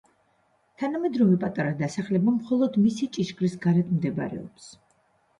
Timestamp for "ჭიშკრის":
3.17-3.53